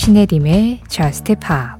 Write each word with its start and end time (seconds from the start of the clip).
신혜림의 0.00 0.80
Just 0.88 1.24
Pop. 1.34 1.78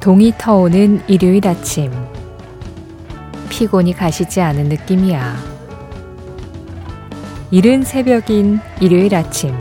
동이 0.00 0.32
터오는 0.38 1.02
일요일 1.06 1.46
아침. 1.46 1.92
피곤이 3.50 3.92
가시지 3.92 4.40
않은 4.40 4.70
느낌이야. 4.70 5.36
이른 7.50 7.82
새벽인 7.82 8.58
일요일 8.80 9.14
아침. 9.14 9.54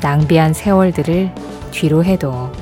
낭비한 0.00 0.54
세월들을 0.54 1.34
뒤로 1.72 2.04
해도 2.04 2.61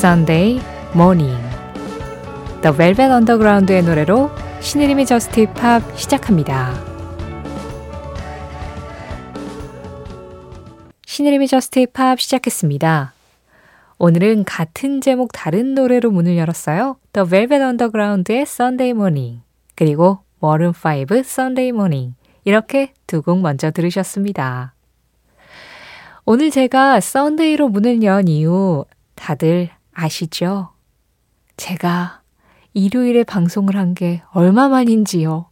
Sunday 0.00 0.58
Morning 0.94 1.42
The 2.62 2.74
Velvet 2.74 3.12
Underground의 3.12 3.82
노래로 3.82 4.30
신의림의 4.60 5.04
저스트 5.04 5.40
힙합 5.40 5.82
시작합니다. 5.94 6.72
신의림의 11.04 11.48
저스트 11.48 11.80
힙합 11.80 12.18
시작했습니다. 12.18 13.12
오늘은 13.98 14.44
같은 14.44 15.02
제목 15.02 15.32
다른 15.32 15.74
노래로 15.74 16.10
문을 16.10 16.38
열었어요. 16.38 16.96
The 17.12 17.28
Velvet 17.28 17.62
Underground의 17.62 18.40
Sunday 18.44 18.92
Morning 18.92 19.42
그리고 19.74 20.20
Maroon 20.42 20.72
5 20.72 21.14
Sunday 21.18 21.68
Morning 21.68 22.14
이렇게 22.44 22.94
두 23.06 23.20
곡 23.20 23.40
먼저 23.42 23.70
들으셨습니다. 23.70 24.72
오늘 26.24 26.50
제가 26.50 27.00
Sunday로 27.00 27.68
문을 27.68 28.02
연 28.02 28.28
이유 28.28 28.86
다들 29.14 29.68
아시죠? 30.00 30.70
제가 31.56 32.22
일요일에 32.72 33.24
방송을 33.24 33.76
한 33.76 33.94
게 33.94 34.22
얼마만인지요. 34.32 35.50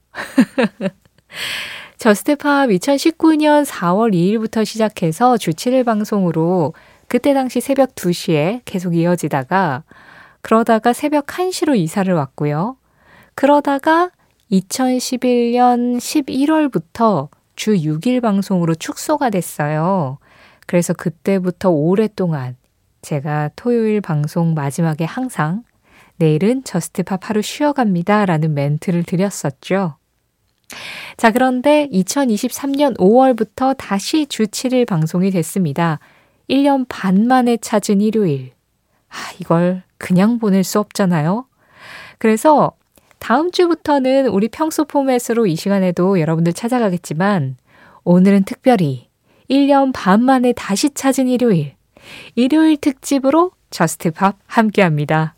Just 1.99 2.40
Pop 2.40 2.71
2019년 2.71 3.65
4월 3.67 4.15
2일부터 4.15 4.65
시작해서 4.65 5.37
주 5.37 5.51
7일 5.51 5.85
방송으로 5.85 6.73
그때 7.09 7.35
당시 7.35 7.61
새벽 7.61 7.95
2시에 7.95 8.63
계속 8.65 8.95
이어지다가 8.95 9.83
그러다가 10.41 10.93
새벽 10.93 11.27
1시로 11.27 11.77
이사를 11.77 12.13
왔고요. 12.15 12.77
그러다가 13.35 14.11
2011년 14.53 15.99
11월부터 15.99 17.29
주 17.57 17.75
6일 17.75 18.23
방송으로 18.23 18.75
축소가 18.77 19.31
됐어요. 19.31 20.19
그래서 20.67 20.93
그때부터 20.95 21.71
오랫동안 21.71 22.57
제가 23.03 23.51
토요일 23.57 24.01
방송 24.01 24.55
마지막에 24.55 25.05
항상 25.05 25.63
내일은 26.17 26.65
Just 26.65 27.01
Pop 27.01 27.29
하루 27.29 27.43
쉬어갑니다 27.43 28.27
라는 28.27 28.55
멘트를 28.55 29.05
드렸었죠. 29.05 29.97
자, 31.17 31.31
그런데 31.31 31.89
2023년 31.93 32.97
5월부터 32.99 33.77
다시 33.77 34.27
주 34.27 34.45
7일 34.45 34.87
방송이 34.87 35.31
됐습니다. 35.31 35.99
1년 36.49 36.87
반 36.89 37.27
만에 37.27 37.57
찾은 37.57 38.01
일요일. 38.01 38.53
아, 39.09 39.15
이걸 39.41 39.83
그냥 39.97 40.39
보낼 40.39 40.65
수 40.65 40.79
없잖아요. 40.79 41.47
그래서 42.19 42.73
다음 43.19 43.51
주부터는 43.51 44.29
우리 44.29 44.49
평소 44.49 44.85
포맷으로 44.85 45.47
이 45.47 45.57
시간에도 45.57 46.21
여러분들 46.21 46.53
찾아가겠지만 46.53 47.57
오늘은 48.05 48.45
특별히 48.45 49.09
1년 49.51 49.93
반 49.93 50.23
만에 50.23 50.53
다시 50.53 50.91
찾은 50.91 51.27
일요일. 51.27 51.78
일요일 52.35 52.77
특집으로 52.77 53.53
Just 53.71 54.11
Pop 54.13 54.37
함께 54.47 54.83
합니다. 54.83 55.35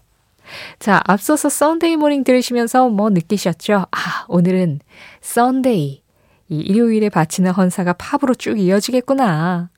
자, 0.78 1.00
앞서서 1.06 1.48
Sunday 1.48 1.96
Morning 1.96 2.24
들으시면서 2.24 2.88
뭐 2.88 3.10
느끼셨죠? 3.10 3.86
아, 3.90 4.24
오늘은 4.28 4.80
Sunday. 5.20 6.02
이 6.48 6.56
일요일에 6.56 7.08
바치는 7.08 7.52
헌사가 7.52 7.92
팝으로 7.92 8.34
쭉 8.34 8.58
이어지겠구나. 8.58 9.70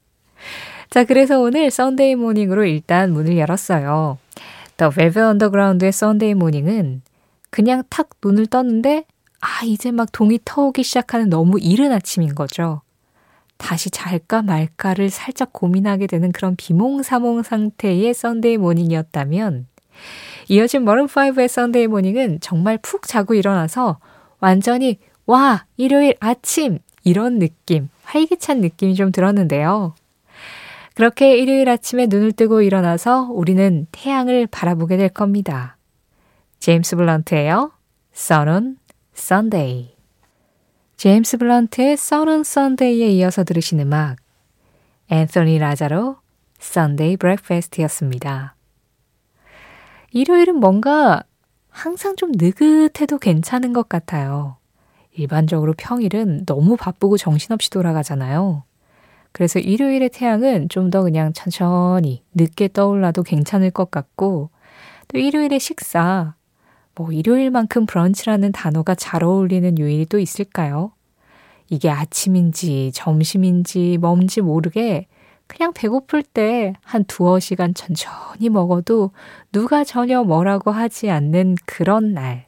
자, 0.89 1.05
그래서 1.05 1.39
오늘 1.41 1.71
Sunday 1.71 2.15
Morning으로 2.17 2.65
일단 2.65 3.13
문을 3.13 3.37
열었어요. 3.37 4.19
The 4.79 4.91
Velvet 4.91 5.21
Underground의 5.21 5.93
Sunday 5.93 6.35
Morning은 6.35 7.03
그냥 7.51 7.83
탁 7.91 8.09
눈을 8.25 8.47
떴는데 8.47 9.05
아, 9.41 9.65
이제 9.65 9.91
막 9.91 10.11
동이 10.13 10.39
터오기 10.45 10.83
시작하는 10.83 11.29
너무 11.29 11.59
이른 11.61 11.93
아침인 11.93 12.35
거죠. 12.35 12.81
다시 13.63 13.91
잘까 13.91 14.43
말까를 14.43 15.09
살짝 15.09 15.53
고민하게 15.53 16.09
되는 16.09 16.33
그런 16.33 16.57
비몽사몽 16.57 17.43
상태의 17.43 18.13
Sunday 18.13 18.59
Morning이었다면 18.59 19.67
이어진 20.49 20.85
Maroon 20.85 21.49
5의 21.49 21.62
Sunday 21.62 21.87
Morning은 21.87 22.41
정말 22.41 22.77
푹 22.83 23.07
자고 23.07 23.35
일어나서 23.35 23.99
완전히 24.41 24.99
와, 25.27 25.65
일요일 25.77 26.17
아침! 26.19 26.79
이런 27.05 27.39
느낌, 27.39 27.89
활기찬 28.05 28.61
느낌이 28.61 28.95
좀 28.97 29.13
들었는데요. 29.13 29.95
그렇게 30.95 31.39
일요일 31.39 31.69
아침에 31.69 32.07
눈을 32.07 32.33
뜨고 32.33 32.63
일어나서 32.63 33.29
우리는 33.31 33.87
태양을 33.93 34.47
바라보게 34.49 34.97
될 34.97 35.09
겁니다. 35.09 35.77
제임스 36.59 36.97
블런트예요. 36.97 37.73
Sun 38.15 38.49
on 38.49 38.77
Sunday. 39.17 39.92
제임스 41.03 41.39
블런트의 41.39 41.97
on 42.13 42.43
Sunday에 42.43 43.09
이어서 43.09 43.43
들으신 43.43 43.81
음악 43.81 44.19
앤서니 45.11 45.59
라자로 45.59 46.19
Sunday 46.61 47.17
Breakfast였습니다. 47.17 48.55
일요일은 50.13 50.55
뭔가 50.55 51.25
항상 51.71 52.15
좀 52.15 52.31
느긋해도 52.33 53.19
괜찮은 53.19 53.73
것 53.73 53.89
같아요. 53.89 54.59
일반적으로 55.11 55.75
평일은 55.77 56.47
너무 56.47 56.77
바쁘고 56.77 57.17
정신없이 57.17 57.69
돌아가잖아요. 57.71 58.63
그래서 59.33 59.59
일요일의 59.59 60.11
태양은 60.11 60.69
좀 60.69 60.91
더 60.91 61.03
그냥 61.03 61.33
천천히 61.33 62.23
늦게 62.33 62.69
떠올라도 62.69 63.25
괜찮을 63.25 63.73
것 63.73 63.91
같고, 63.91 64.51
또 65.09 65.19
일요일의 65.19 65.59
식사, 65.59 66.37
뭐 66.95 67.11
일요일만큼 67.13 67.87
브런치라는 67.87 68.53
단어가 68.53 68.95
잘 68.95 69.25
어울리는 69.25 69.79
요일이 69.79 70.07
또 70.07 70.19
있을까요? 70.19 70.93
이게 71.71 71.89
아침인지 71.91 72.93
점심인지 72.95 73.99
뭔지 73.99 74.41
모르게 74.43 75.07
그냥 75.47 75.73
배고플 75.75 76.23
때 76.23 76.75
한 76.85 77.05
두어 77.05 77.39
시간 77.41 77.75
천천히 77.75 78.49
먹어도 78.51 79.11
누가 79.53 79.85
전혀 79.85 80.23
뭐라고 80.23 80.71
하지 80.71 81.11
않는 81.11 81.57
그런 81.67 82.13
날. 82.15 82.47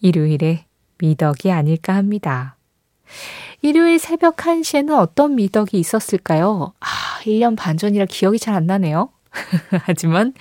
일요일에 0.00 0.66
미덕이 0.98 1.50
아닐까 1.50 1.94
합니다. 1.94 2.56
일요일 3.62 3.98
새벽 3.98 4.36
1시에는 4.36 4.96
어떤 4.98 5.34
미덕이 5.36 5.78
있었을까요? 5.78 6.74
아, 6.80 6.86
1년 7.24 7.56
반 7.56 7.76
전이라 7.76 8.06
기억이 8.06 8.38
잘 8.38 8.54
안 8.54 8.66
나네요. 8.66 9.10
하지만 9.84 10.32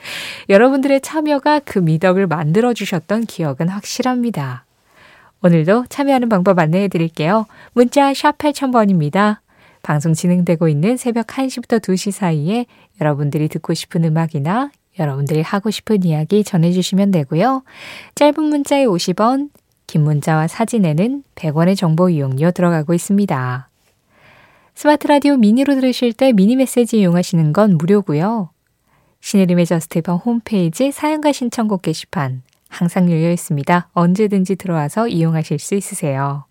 여러분들의 0.50 1.02
참여가 1.02 1.60
그 1.60 1.80
미덕을 1.80 2.28
만들어주셨던 2.28 3.26
기억은 3.26 3.70
확실합니다. 3.70 4.66
오늘도 5.42 5.86
참여하는 5.90 6.30
방법 6.30 6.60
안내해 6.60 6.88
드릴게요. 6.88 7.46
문자 7.74 8.14
샵 8.14 8.38
8000번입니다. 8.38 9.40
방송 9.82 10.14
진행되고 10.14 10.70
있는 10.70 10.96
새벽 10.96 11.28
1시부터 11.28 11.82
2시 11.82 12.12
사이에 12.12 12.66
여러분들이 13.02 13.50
듣고 13.50 13.74
싶은 13.74 14.06
음악이나 14.06 14.72
여러분들이 14.98 15.42
하고 15.42 15.70
싶은 15.72 16.04
이야기 16.06 16.44
전해주시면 16.46 17.12
되고요. 17.12 17.64
짧은 18.16 18.42
문자에 18.42 18.86
50원, 18.86 19.50
긴 19.88 20.04
문자와 20.04 20.48
사진에는 20.48 21.24
100원의 21.36 21.76
정보 21.76 22.10
이용료 22.10 22.52
들어가고 22.52 22.94
있습니다. 22.94 23.70
스마트 24.76 25.08
라디오 25.08 25.36
미니로 25.36 25.76
들으실 25.76 26.14
때 26.14 26.32
미니 26.32 26.56
메시지 26.56 27.00
이용하시는 27.00 27.52
건 27.52 27.78
무료고요. 27.78 28.53
신혜림의 29.24 29.66
Just 29.66 30.00
Pop 30.00 30.26
홈페이지 30.26 30.92
사연과 30.92 31.32
신청곡 31.32 31.84
게시판 31.84 32.44
항상 32.68 33.10
열려 33.10 33.32
있습니다. 33.32 33.88
언제든지 33.94 34.58
들어와서 34.58 35.08
이용하실 35.08 35.60
수 35.60 35.76
있으세요. 35.76 36.44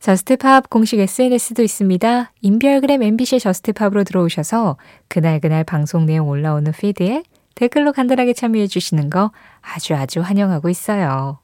저스트팝 0.00 0.68
공식 0.68 0.98
SNS도 0.98 1.62
있습니다. 1.62 2.32
인별그램 2.40 3.04
MBC 3.04 3.38
저스트팝으로 3.38 4.02
들어오셔서 4.02 4.76
그날그날 5.06 5.62
방송 5.62 6.04
내용 6.04 6.28
올라오는 6.28 6.72
피드에 6.72 7.22
댓글로 7.54 7.92
간단하게 7.92 8.32
참여해 8.32 8.66
주시는 8.66 9.08
거 9.08 9.30
아주 9.60 9.94
아주 9.94 10.20
환영하고 10.20 10.68
있어요. 10.68 11.38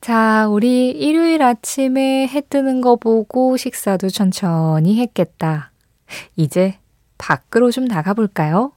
자, 0.00 0.48
우리 0.48 0.90
일요일 0.90 1.42
아침에 1.42 2.26
해 2.26 2.40
뜨는 2.40 2.80
거 2.80 2.96
보고 2.96 3.56
식사도 3.56 4.08
천천히 4.08 4.98
했겠다. 4.98 5.70
이제 6.34 6.80
밖으로 7.20 7.70
좀 7.70 7.84
나가볼까요? 7.84 8.72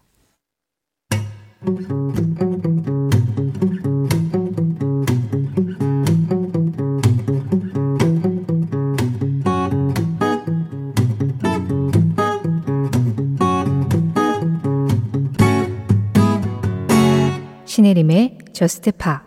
신혜림의 17.65 18.37
저스트팝 18.53 19.23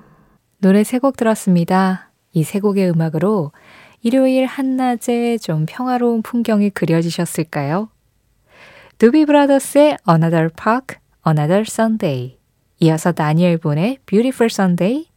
노래 0.58 0.84
세 0.84 0.98
곡 0.98 1.16
들었습니다. 1.16 2.10
이 2.32 2.42
세 2.44 2.60
곡의 2.60 2.90
음악으로 2.90 3.52
일요일 4.02 4.46
한낮에 4.46 5.38
좀 5.38 5.64
평화로운 5.66 6.22
풍경이 6.22 6.70
그려지셨을까요? 6.70 7.88
두비 8.98 9.26
브라더스의 9.26 9.98
Another 10.08 10.48
Park, 10.48 10.96
Another 11.26 11.64
Sunday 11.68 12.38
이어서 12.80 13.12
다니엘 13.12 13.58
분의 13.58 13.98
Beautiful 14.06 14.48
Sunday 14.50 15.08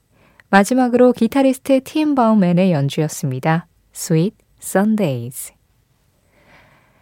마지막으로 0.50 1.14
기타리스트 1.14 1.82
팀 1.86 2.14
바우맨의 2.14 2.74
연주였습니다. 2.74 3.68
Sweet 3.96 4.36
Sundays 4.62 5.54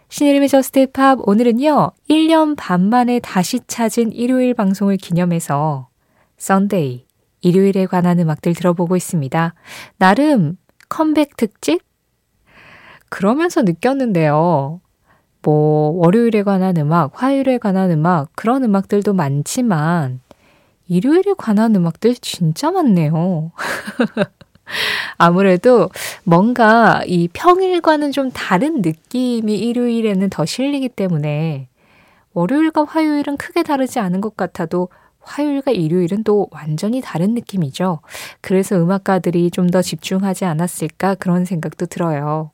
신혜림의 0.08 0.48
저스트 0.48 0.92
팝 0.92 1.18
오늘은요. 1.28 1.90
1년 2.08 2.54
반 2.56 2.88
만에 2.88 3.18
다시 3.18 3.58
찾은 3.66 4.12
일요일 4.12 4.54
방송을 4.54 4.98
기념해서 4.98 5.88
Sunday 6.36 7.06
일요일에 7.40 7.86
관한 7.86 8.20
음악들 8.20 8.54
들어보고 8.54 8.94
있습니다. 8.94 9.54
나름 9.98 10.56
컴백 10.88 11.36
특집? 11.36 11.82
그러면서 13.08 13.62
느꼈는데요. 13.62 14.80
뭐 15.42 15.90
월요일에 15.92 16.42
관한 16.42 16.76
음악, 16.78 17.22
화요일에 17.22 17.58
관한 17.58 17.90
음악 17.90 18.30
그런 18.34 18.64
음악들도 18.64 19.12
많지만 19.14 20.20
일요일에 20.88 21.34
관한 21.36 21.74
음악들 21.76 22.14
진짜 22.16 22.70
많네요. 22.70 23.52
아무래도 25.18 25.90
뭔가 26.24 27.02
이 27.06 27.28
평일과는 27.32 28.12
좀 28.12 28.30
다른 28.30 28.82
느낌이 28.82 29.58
일요일에는 29.58 30.30
더 30.30 30.44
실리기 30.44 30.90
때문에 30.90 31.68
월요일과 32.34 32.84
화요일은 32.84 33.36
크게 33.36 33.62
다르지 33.62 33.98
않은 33.98 34.20
것 34.20 34.36
같아도 34.36 34.88
화요일과 35.20 35.72
일요일은 35.72 36.24
또 36.24 36.48
완전히 36.50 37.00
다른 37.02 37.34
느낌이죠. 37.34 38.00
그래서 38.40 38.76
음악가들이 38.76 39.50
좀 39.50 39.68
더 39.70 39.82
집중하지 39.82 40.44
않았을까 40.46 41.16
그런 41.16 41.44
생각도 41.44 41.86
들어요. 41.86 42.50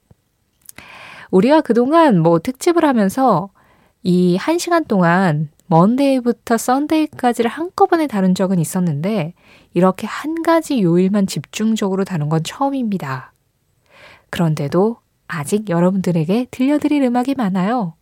우리가 1.34 1.60
그동안 1.62 2.20
뭐 2.20 2.38
특집을 2.38 2.84
하면서 2.84 3.50
이 4.04 4.36
한 4.36 4.58
시간 4.58 4.84
동안 4.84 5.48
먼데이부터 5.66 6.58
썬데이까지를 6.58 7.50
한꺼번에 7.50 8.06
다룬 8.06 8.34
적은 8.34 8.58
있었는데 8.58 9.34
이렇게 9.72 10.06
한 10.06 10.42
가지 10.42 10.82
요일만 10.82 11.26
집중적으로 11.26 12.04
다룬 12.04 12.28
건 12.28 12.42
처음입니다. 12.44 13.32
그런데도 14.30 14.98
아직 15.26 15.70
여러분들에게 15.70 16.48
들려드릴 16.50 17.02
음악이 17.02 17.34
많아요. 17.34 17.94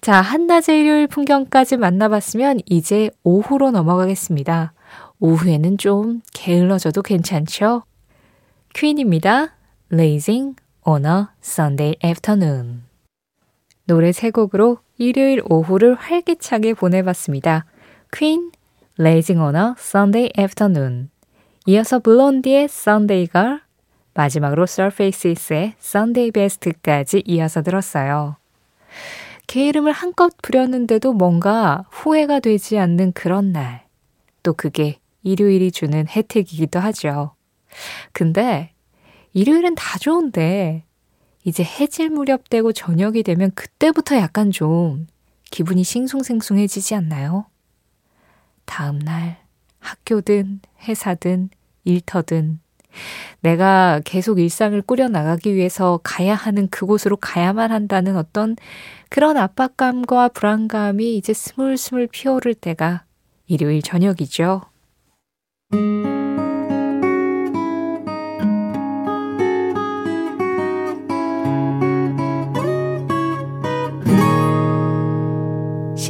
자, 0.00 0.20
한낮의 0.20 0.80
일요일 0.80 1.06
풍경까지 1.08 1.76
만나봤으면 1.76 2.60
이제 2.66 3.10
오후로 3.24 3.72
넘어가겠습니다. 3.72 4.72
오후에는 5.18 5.76
좀 5.76 6.22
게을러져도 6.32 7.02
괜찮죠? 7.02 7.82
퀸입니다. 8.72 9.56
Lazing 9.92 10.54
on 10.84 11.04
a 11.04 11.26
Sunday 11.42 11.96
afternoon. 12.04 12.82
노래 13.84 14.12
세 14.12 14.30
곡으로 14.30 14.78
일요일 14.98 15.42
오후를 15.48 15.94
활기차게 15.94 16.74
보내봤습니다. 16.74 17.64
퀸, 18.12 18.52
Lazing 18.98 19.40
on 19.40 19.56
a 19.56 19.74
Sunday 19.78 20.30
afternoon. 20.38 21.10
이어서 21.66 21.98
블론디의 21.98 22.64
Sunday 22.64 23.28
Girl, 23.28 23.60
마지막으로 24.14 24.64
Surfaces의 24.64 25.74
Sunday 25.78 26.30
Best까지 26.30 27.22
이어서 27.26 27.62
들었어요. 27.62 28.36
개 29.46 29.66
이름을 29.66 29.92
한껏 29.92 30.32
부렸는데도 30.42 31.12
뭔가 31.12 31.84
후회가 31.90 32.40
되지 32.40 32.78
않는 32.78 33.12
그런 33.12 33.52
날. 33.52 33.84
또 34.42 34.52
그게 34.52 34.98
일요일이 35.22 35.72
주는 35.72 36.06
혜택이기도 36.08 36.78
하죠. 36.78 37.34
근데 38.12 38.72
일요일은 39.32 39.74
다 39.74 39.98
좋은데 39.98 40.84
이제 41.44 41.62
해질 41.62 42.10
무렵 42.10 42.48
되고 42.50 42.72
저녁이 42.72 43.22
되면 43.22 43.50
그때부터 43.54 44.16
약간 44.16 44.50
좀 44.50 45.06
기분이 45.50 45.84
싱숭생숭해지지 45.84 46.94
않나요? 46.94 47.46
다음날 48.66 49.38
학교든 49.78 50.60
회사든 50.82 51.50
일터든 51.84 52.60
내가 53.40 54.00
계속 54.04 54.38
일상을 54.38 54.80
꾸려나가기 54.82 55.54
위해서 55.54 56.00
가야 56.02 56.34
하는 56.34 56.68
그곳으로 56.68 57.16
가야만 57.16 57.70
한다는 57.70 58.16
어떤 58.16 58.56
그런 59.08 59.36
압박감과 59.36 60.28
불안감이 60.28 61.16
이제 61.16 61.32
스물스물 61.32 62.08
피어오를 62.08 62.54
때가 62.54 63.04
일요일 63.46 63.82
저녁이죠. 63.82 64.62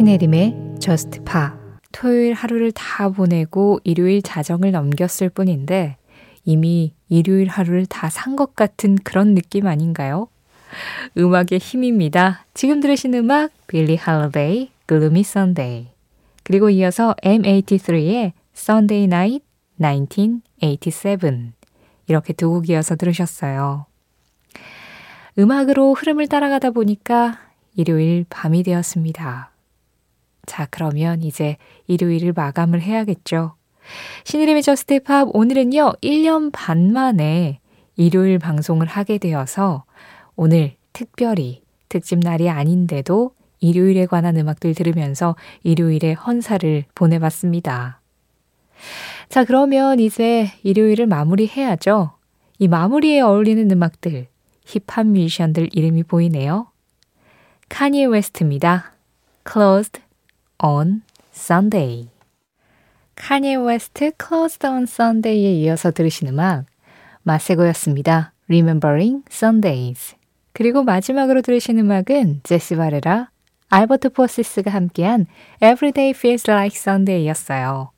신혜림의 0.00 0.76
Just 0.80 1.10
Pa 1.26 1.50
토요일 1.92 2.32
하루를 2.32 2.72
다 2.72 3.10
보내고 3.10 3.80
일요일 3.84 4.22
자정을 4.22 4.72
넘겼을 4.72 5.28
뿐인데 5.28 5.98
이미 6.46 6.94
일요일 7.10 7.48
하루를 7.48 7.84
다 7.84 8.06
산 8.06 8.34
것 8.34 8.56
같은 8.56 8.96
그런 9.04 9.34
느낌 9.34 9.66
아닌가요? 9.66 10.28
음악의 11.18 11.58
힘입니다. 11.60 12.46
지금 12.54 12.80
들으신 12.80 13.12
음악 13.12 13.50
빌리 13.66 13.94
할러데이 13.96 14.70
Gloomy 14.88 15.20
Sunday 15.20 15.88
그리고 16.44 16.70
이어서 16.70 17.14
M83의 17.22 18.32
Sunday 18.56 19.04
Night 19.04 19.44
1987 19.78 21.52
이렇게 22.06 22.32
두 22.32 22.52
곡 22.52 22.70
이어서 22.70 22.96
들으셨어요. 22.96 23.84
음악으로 25.38 25.92
흐름을 25.92 26.26
따라가다 26.28 26.70
보니까 26.70 27.38
일요일 27.76 28.24
밤이 28.30 28.62
되었습니다. 28.62 29.49
자, 30.50 30.66
그러면 30.68 31.22
이제 31.22 31.58
일요일을 31.86 32.32
마감을 32.32 32.82
해야겠죠. 32.82 33.54
신의림의 34.24 34.64
저스트 34.64 35.00
팝 35.04 35.28
오늘은요, 35.32 35.92
1년 36.02 36.50
반 36.52 36.92
만에 36.92 37.60
일요일 37.94 38.40
방송을 38.40 38.88
하게 38.88 39.18
되어서 39.18 39.84
오늘 40.34 40.74
특별히 40.92 41.62
특집 41.88 42.18
날이 42.18 42.50
아닌데도 42.50 43.30
일요일에 43.60 44.06
관한 44.06 44.36
음악들 44.36 44.74
들으면서 44.74 45.36
일요일의 45.62 46.14
헌사를 46.14 46.84
보내봤습니다. 46.96 48.00
자, 49.28 49.44
그러면 49.44 50.00
이제 50.00 50.50
일요일을 50.64 51.06
마무리해야죠. 51.06 52.10
이 52.58 52.66
마무리에 52.66 53.20
어울리는 53.20 53.70
음악들, 53.70 54.26
힙합 54.64 55.06
뮤지션들 55.06 55.68
이름이 55.70 56.02
보이네요. 56.02 56.66
카니에 57.68 58.06
웨스트입니다. 58.06 58.94
Closed 59.48 60.09
on 60.62 61.02
Sunday. 61.32 62.08
카니에 63.16 63.56
웨스트 63.56 64.12
Closed 64.18 64.66
on 64.66 64.82
Sunday에 64.84 65.52
이어서 65.54 65.90
들으신 65.90 66.28
음악 66.28 66.66
마세고였습니다. 67.22 68.32
Remembering 68.48 69.22
Sundays. 69.30 70.16
그리고 70.52 70.82
마지막으로 70.82 71.42
들으신 71.42 71.78
음악은 71.78 72.40
제시 72.42 72.76
바레라, 72.76 73.30
알버트 73.68 74.10
포시스가 74.10 74.70
함께한 74.70 75.26
Everyday 75.62 76.10
Feels 76.10 76.50
Like 76.50 76.76
Sunday였어요. 76.76 77.92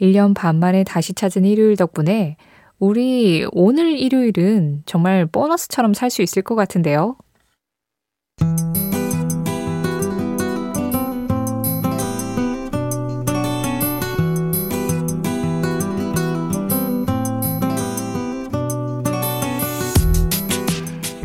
1년 0.00 0.34
반 0.34 0.56
만에 0.56 0.84
다시 0.84 1.14
찾은 1.14 1.44
일요일 1.44 1.76
덕분에 1.76 2.36
우리 2.78 3.46
오늘 3.52 3.96
일요일은 3.98 4.82
정말 4.86 5.26
보너스처럼 5.26 5.94
살 5.94 6.10
수 6.10 6.22
있을 6.22 6.42
것 6.42 6.54
같은데요. 6.54 7.16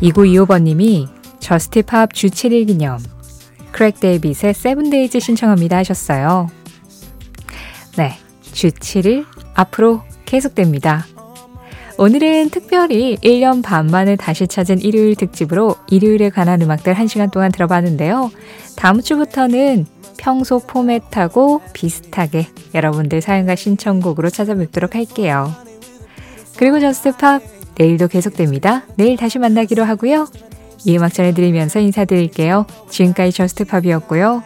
2925번님이 0.01 1.07
저스트팝 1.39 2.13
주 2.13 2.27
7일 2.27 2.67
기념 2.67 2.99
크렉 3.71 3.99
데이빗의 3.99 4.53
Seven 4.53 4.90
Days 4.90 5.19
신청합니다 5.19 5.77
하셨어요. 5.77 6.49
네, 7.97 8.17
주 8.41 8.69
7일 8.69 9.25
앞으로 9.53 10.01
계속됩니다. 10.25 11.05
오늘은 11.97 12.49
특별히 12.49 13.17
1년 13.17 13.61
반 13.61 13.87
만에 13.87 14.15
다시 14.15 14.47
찾은 14.47 14.79
일요일 14.79 15.15
특집으로 15.15 15.75
일요일에 15.89 16.29
관한 16.29 16.61
음악들 16.61 16.93
1시간 16.93 17.29
동안 17.29 17.51
들어봤는데요. 17.51 18.31
다음 18.77 19.01
주부터는 19.01 19.85
평소 20.17 20.59
포맷하고 20.59 21.61
비슷하게 21.73 22.47
여러분들 22.73 23.21
사연과 23.21 23.55
신청곡으로 23.55 24.29
찾아뵙도록 24.29 24.95
할게요. 24.95 25.53
그리고 26.55 26.79
저스트팝 26.79 27.58
내일도 27.79 28.09
계속됩니다. 28.09 28.83
내일 28.97 29.15
다시 29.15 29.39
만나기로 29.39 29.85
하고요. 29.85 30.27
이 30.85 30.97
음악 30.97 31.13
전해드리면서 31.13 31.79
인사드릴게요. 31.79 32.65
지금까지 32.89 33.31
저스트팝이었고요. 33.31 34.43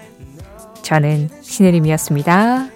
저는 0.83 1.29
신혜림이었습니다. 1.41 2.73